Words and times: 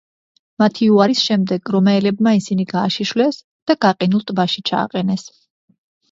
მათი 0.61 0.85
უარის 0.91 1.19
შემდეგ 1.25 1.71
რომაელებმა 1.75 2.33
ისინი 2.37 2.65
გააშიშვლეს 2.71 3.37
და 3.71 3.75
გაყინულ 3.87 4.23
ტბაში 4.31 4.65
ჩააყენეს. 4.71 5.27